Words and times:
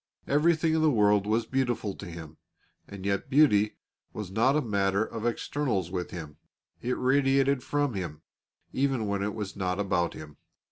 Everything 0.25 0.73
in 0.73 0.81
the 0.81 0.89
world 0.89 1.27
was 1.27 1.45
beautiful 1.45 1.93
to 1.95 2.07
him, 2.07 2.37
and 2.87 3.05
yet 3.05 3.29
beauty 3.29 3.77
was 4.13 4.31
not 4.31 4.55
a 4.55 4.61
matter 4.63 5.05
of 5.05 5.27
externals 5.27 5.91
with 5.91 6.09
him. 6.09 6.37
It 6.81 6.97
radiated 6.97 7.61
from 7.61 7.93
him, 7.93 8.23
even 8.73 9.05
when 9.05 9.21
it 9.21 9.35
was 9.35 9.55
not 9.55 9.79
about 9.79 10.15
him. 10.15 10.37